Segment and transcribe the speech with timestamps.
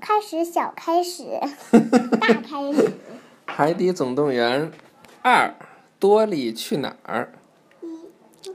[0.00, 1.24] 开始，小开始，
[2.20, 2.92] 大开始。
[3.46, 4.70] 海底总动员
[5.22, 5.54] 二，
[5.98, 7.32] 多利去哪儿？
[7.82, 8.54] 一，尼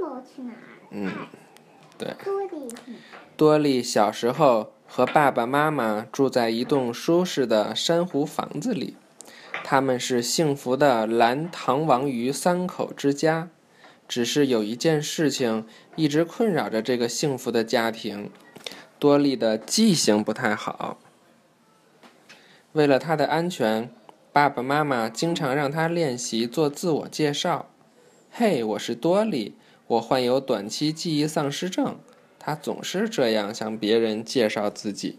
[0.00, 0.58] 莫去哪儿？
[0.90, 1.12] 嗯，
[1.96, 2.14] 对。
[2.24, 2.68] 多利？
[3.36, 8.96] 多利小时候和爸爸妈妈住在一栋舒适的珊瑚房子里，
[9.62, 13.48] 他们是幸福的蓝糖王鱼三口之家。
[14.08, 18.30] 只是有一件事情一直困扰着这个幸福的家庭：
[18.98, 20.98] 多利的记性不太好。
[22.72, 23.90] 为了他的安全，
[24.32, 27.70] 爸爸妈妈经常让他练习做自我介绍。
[28.30, 29.54] “嘿，我是多利，
[29.86, 31.98] 我患有短期记忆丧失症。”
[32.38, 35.18] 他总是这样向别人介绍自己。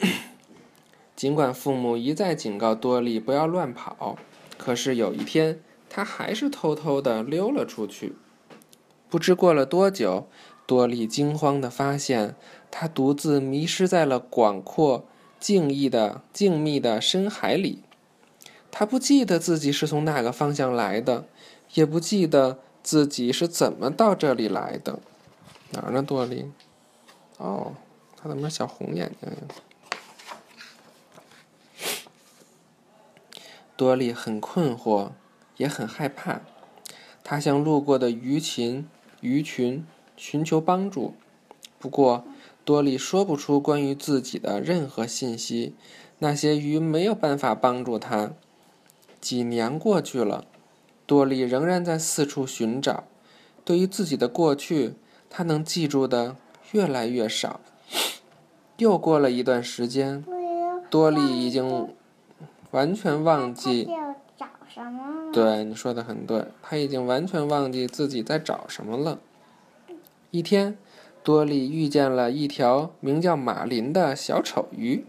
[1.16, 4.16] 尽管父母一再警告多利不要乱跑，
[4.56, 5.60] 可是有一天。
[5.92, 8.14] 他还是偷偷的溜了出去。
[9.08, 10.28] 不知过了多久，
[10.70, 12.36] 多利惊慌的发现，
[12.70, 15.04] 他独自迷失在了广阔、
[15.40, 17.82] 静谧的静谧的深海里。
[18.70, 21.26] 他不记得自己是从哪个方向来的，
[21.74, 25.00] 也不记得自己是怎么到这里来的。
[25.70, 26.52] 哪儿呢，多利？
[27.38, 27.74] 哦，
[28.16, 29.38] 他怎么是小红眼睛呀？
[33.76, 35.10] 多利很困惑。
[35.56, 36.40] 也很害怕，
[37.22, 38.88] 他向路过的鱼群
[39.20, 39.84] 鱼群
[40.20, 41.14] 寻求帮助。
[41.78, 42.24] 不过，
[42.62, 45.72] 多利说不出关于自己的任何信息。
[46.18, 48.32] 那些鱼没有办法帮助他。
[49.18, 50.44] 几年过去了，
[51.06, 53.04] 多利仍然在四处寻找。
[53.64, 54.92] 对于自己的过去，
[55.30, 56.36] 他能记住的
[56.72, 57.60] 越来越少。
[58.76, 60.22] 又过了一段时间，
[60.90, 61.88] 多利已经
[62.72, 63.88] 完全忘记。
[65.32, 69.18] 对，你说的很对，他已经完全忘记自己在找什么了。
[70.32, 70.78] 一天，
[71.24, 75.04] 多利遇见了一条名叫马林的小丑鱼。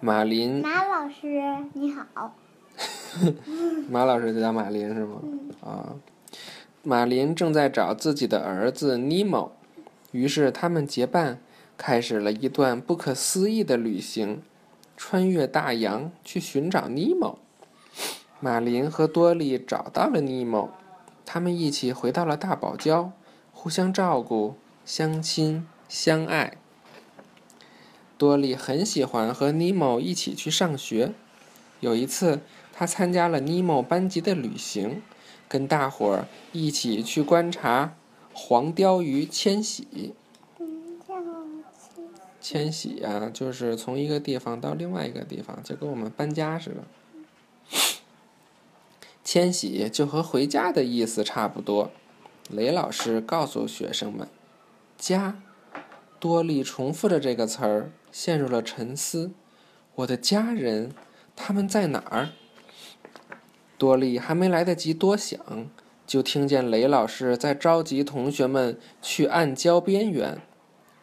[0.00, 0.60] 马林。
[0.60, 2.34] 马老师，你好。
[3.88, 5.22] 马老师叫马林是吗？
[5.60, 5.94] 啊，
[6.82, 9.52] 马林正在找自己的儿子尼莫，
[10.10, 11.38] 于是他们结伴，
[11.76, 14.42] 开始了一段不可思议的旅行，
[14.96, 17.38] 穿越大洋去寻找尼莫。
[18.40, 20.68] 马林和多利找到了尼莫，
[21.24, 23.10] 他们一起回到了大堡礁，
[23.52, 26.56] 互相照顾、相亲相爱。
[28.18, 31.12] 多利很喜欢和尼莫一起去上学。
[31.80, 32.40] 有一次，
[32.72, 35.02] 他参加了尼莫班级的旅行，
[35.48, 37.94] 跟大伙儿一起去观察
[38.32, 40.14] 黄鲷鱼迁徙。
[42.40, 46.84] 迁徙呀，就是从一个地方到另外一个地方，就跟我们搬家似的。
[49.32, 51.90] 迁徙就和回家的意思差不多。
[52.50, 54.28] 雷老师告诉学生们
[54.98, 55.40] ：“家。”
[56.20, 59.30] 多利重复着这个词儿，陷入了沉思。
[59.94, 60.92] 我的家人，
[61.34, 62.28] 他们在哪儿？
[63.78, 65.40] 多利还没来得及多想，
[66.06, 70.42] 就听见雷老师在召集同学们去暗礁边缘。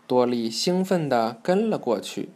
[0.06, 2.30] 多利兴奋地跟了过去。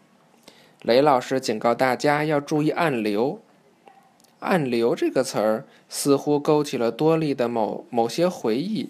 [0.82, 3.40] 雷老师警告大家要注意暗流。
[4.44, 8.90] 暗流这个词儿似乎勾起了多利的某某些回忆。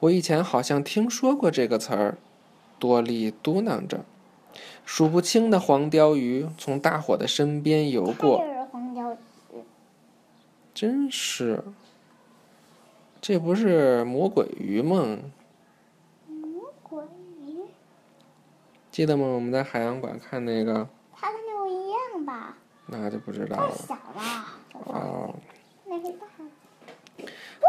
[0.00, 2.18] 我以前好像听说过这个词儿。
[2.78, 4.04] 多利嘟囔着。
[4.84, 8.44] 数不清的黄鲷鱼从大伙的身边游过。
[8.70, 9.16] 黄鲷鱼。
[10.74, 11.64] 真是。
[13.22, 15.18] 这不是魔鬼鱼吗？
[16.26, 17.04] 魔鬼
[17.46, 17.60] 鱼。
[18.90, 19.24] 记得吗？
[19.24, 20.86] 我们在海洋馆看那个。
[21.14, 22.58] 它跟那个一样吧？
[22.86, 23.70] 那就不知道了。
[23.70, 24.46] 太小了。
[24.84, 25.34] 哦，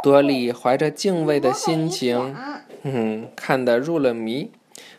[0.03, 2.36] 多利怀着敬畏的心情，
[2.84, 4.52] 嗯，看得入了迷，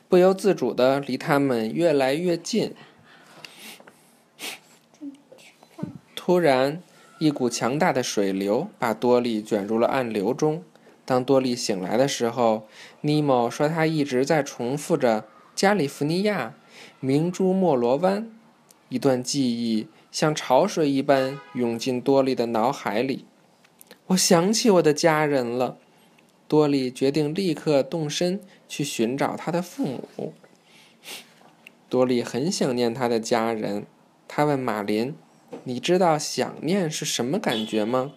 [0.09, 2.75] 不由自主的离他们越来越近。
[6.15, 6.83] 突然，
[7.19, 10.65] 一股强大的水流把多利卷入了暗流中。
[11.05, 12.67] 当多利醒来的时候，
[13.03, 16.55] 尼莫说他一直在重复着“加利福尼亚，
[16.99, 18.29] 明珠莫罗湾”，
[18.89, 19.89] 一段记忆。
[20.13, 23.27] 像潮水一般涌进多利的脑海里。
[24.07, 25.77] 我想起我的家人了。
[26.49, 30.33] 多利决定立刻动身去寻找他的父母。
[31.91, 33.85] 多利很想念他的家人。
[34.27, 35.15] 他问马林
[35.65, 38.13] ：“你知道想念是什么感觉吗？”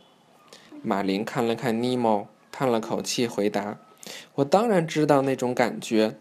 [0.81, 3.77] 马林看了看尼莫，叹了口气，回答
[4.35, 6.15] ：“我当然知道那种感觉。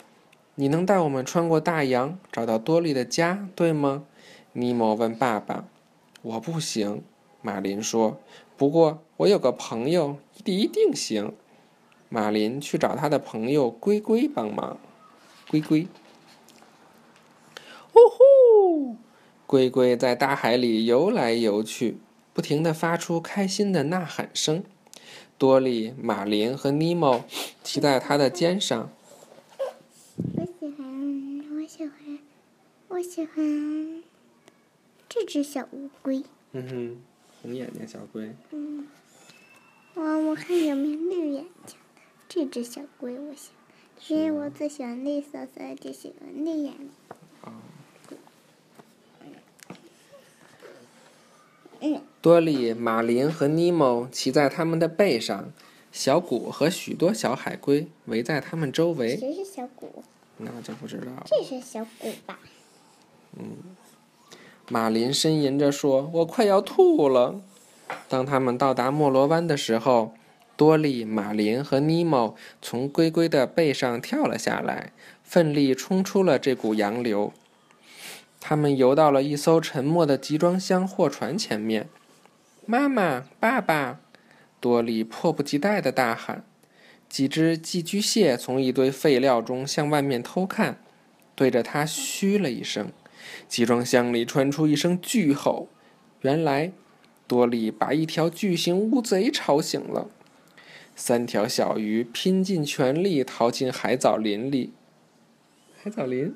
[0.56, 4.04] 你能带我们穿过大洋，找到多利的家，对吗？”
[4.52, 5.66] 尼莫问爸爸
[6.22, 7.02] ：“我不行。”
[7.42, 8.18] 马林说
[8.56, 11.32] ：“不过我有个朋友，一定行。”
[12.10, 14.78] 马林去找他的朋友龟龟帮忙。
[15.50, 15.86] 龟龟。
[17.94, 18.96] 呜呼！
[19.46, 21.98] 龟龟在大海里游来游去，
[22.32, 24.62] 不停的发出开心的呐喊声。
[25.36, 27.24] 多利、马林和尼莫
[27.62, 28.90] 骑在他的肩上。
[30.34, 32.18] 我喜欢，我喜欢，
[32.88, 34.02] 我喜欢
[35.08, 36.22] 这只小乌龟。
[36.52, 37.02] 嗯哼，
[37.43, 38.34] 红眼睛小龟。
[38.50, 38.87] 嗯。
[39.94, 46.90] 我我看有没有绿眼睛的，这只小龟我喜欢，因为我最喜欢绿色，所以就喜欢绿眼睛。
[51.81, 52.02] 嗯。
[52.20, 55.52] 多利、马林和尼莫骑在他们的背上，
[55.90, 59.16] 小古和许多小海龟围在他们周围。
[59.16, 60.04] 谁是小古？
[60.37, 61.26] 那就不知道了。
[61.26, 62.38] 这是小古吧？
[63.38, 63.56] 嗯。
[64.68, 67.40] 马林呻吟着说：“我快要吐了。”
[68.08, 70.14] 当他们到达莫罗湾的时候，
[70.56, 74.92] 多利、马林和尼莫从龟龟的背上跳了下来，
[75.22, 77.32] 奋力冲出了这股洋流。
[78.40, 81.88] 他们游到了一艘沉没的集装箱货船前面。
[82.66, 84.00] 妈妈、爸爸，
[84.60, 86.44] 多利迫不及待地大喊。
[87.08, 90.78] 几只寄居蟹从一堆废料中向外面偷看，
[91.34, 92.92] 对着他嘘了一声。
[93.48, 95.69] 集装箱里传出一声巨吼，
[96.22, 96.72] 原来。
[97.26, 100.08] 多利把一条巨型乌贼吵醒了，
[100.96, 104.72] 三条小鱼拼尽全力逃进海藻林里。
[105.76, 106.34] 海藻林，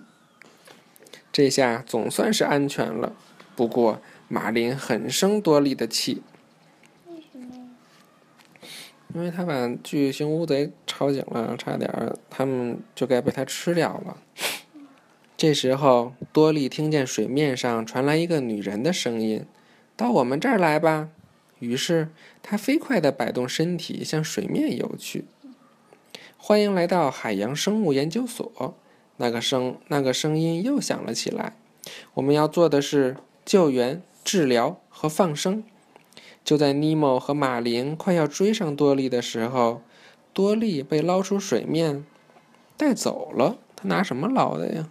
[1.33, 3.17] 这下总算是安全了。
[3.56, 6.21] 不过马林很生多利的气。
[7.06, 7.71] 为什么？
[9.15, 11.91] 因为他把巨型乌贼吵醒了，差点
[12.29, 14.19] 他们就该被他吃掉了。
[15.43, 19.44] 这时候，多利听见水面上传来一个女人的声音。
[19.97, 21.09] 到我们这儿来吧。
[21.59, 22.11] 于是
[22.44, 25.25] 他飞快地摆动身体，向水面游去。
[26.37, 28.77] 欢迎来到海洋生物研究所。
[29.17, 31.56] 那个声那个声音又响了起来。
[32.15, 35.65] 我们要做的是救援、治疗和放生。
[36.44, 39.83] 就在尼莫和马林快要追上多利的时候，
[40.33, 42.05] 多利被捞出水面，
[42.77, 43.59] 带走了。
[43.75, 44.89] 他拿什么捞的呀？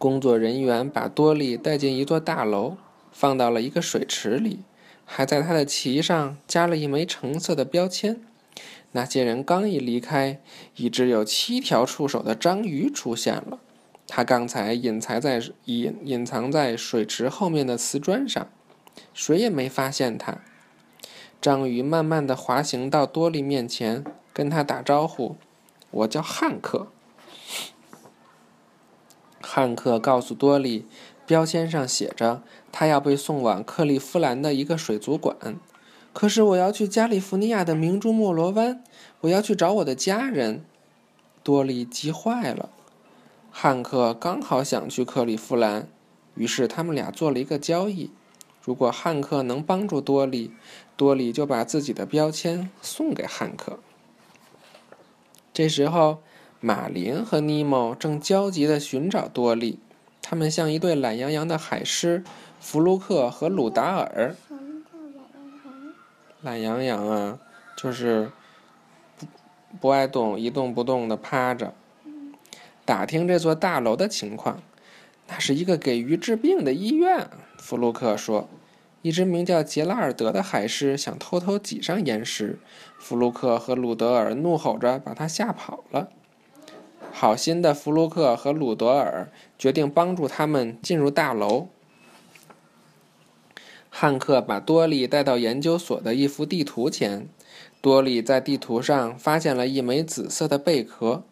[0.00, 2.78] 工作人员把多利带进一座大楼，
[3.12, 4.60] 放到了一个水池里，
[5.04, 8.18] 还在他的鳍上加了一枚橙色的标签。
[8.92, 10.40] 那些人刚一离开，
[10.76, 13.58] 一只有七条触手的章鱼出现了。
[14.06, 18.48] 它刚才隐藏在隐隐藏在水池后面的瓷砖上，
[19.12, 20.38] 谁也没发现它。
[21.42, 25.36] 章鱼慢慢地滑行到多利面前，跟他打招呼
[25.92, 26.88] ：“我叫汉克。”
[29.52, 30.86] 汉克告诉多利，
[31.26, 35.36] 标签上写着他要被送往克利夫兰的一个水族馆。
[36.12, 38.84] 可是我要去加利福尼亚的明珠莫罗湾，
[39.22, 40.64] 我要去找我的家人。
[41.42, 42.68] 多利急坏了。
[43.50, 45.88] 汉克刚好想去克利夫兰，
[46.36, 48.12] 于是他们俩做了一个交易：
[48.62, 50.52] 如果汉克能帮助多利，
[50.96, 53.80] 多利就把自己的标签送给汉克。
[55.52, 56.18] 这时候。
[56.62, 59.78] 马林和尼莫正焦急地寻找多利，
[60.20, 62.22] 他们像一对懒洋洋的海狮，
[62.60, 64.36] 弗卢克和鲁达尔。
[66.42, 67.08] 懒洋洋？
[67.08, 67.38] 啊，
[67.78, 68.30] 就是
[69.18, 69.26] 不
[69.80, 71.72] 不爱动，一动不动地趴着。
[72.84, 74.62] 打听这座大楼的情况，
[75.28, 77.26] 那是一个给鱼治病的医院。
[77.56, 78.50] 弗卢克说
[79.00, 82.58] ：“一只名叫杰拉尔德的海狮想偷偷挤上岩石，
[82.98, 86.10] 弗卢克和鲁德尔怒吼着把他吓跑了。”
[87.12, 91.68] 好心的弗卢克和鲁德尔决定帮助他们进入大楼。
[93.90, 97.28] 汉克把多利带到研究所的一幅地图前，
[97.80, 101.24] 多利在地图上发现了一枚紫色的贝壳。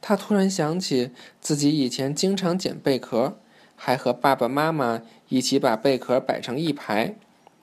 [0.00, 1.10] 他突然想起
[1.40, 3.38] 自己以前经常捡贝壳，
[3.74, 7.16] 还和爸爸妈妈一起把贝壳摆成一排。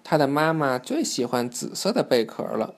[0.03, 2.73] 他的妈妈最喜欢紫色的贝壳了。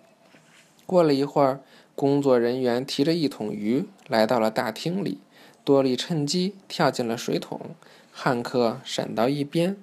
[0.86, 1.62] 过了一会儿。
[2.02, 5.20] 工作人员提着一桶鱼来到了大厅里，
[5.64, 7.76] 多利趁机跳进了水桶，
[8.12, 9.78] 汉克闪到一边，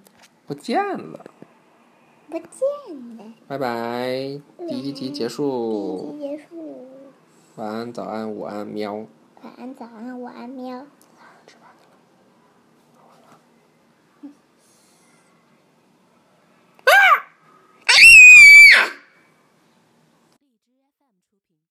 [0.44, 1.24] 不见了。
[2.28, 3.32] 不见了。
[3.46, 6.16] 拜拜，第一集结束。
[6.18, 6.88] 第一集结束。
[7.54, 8.94] 晚安，早安，午安，喵。
[9.40, 10.84] 晚安，早安，午安，喵。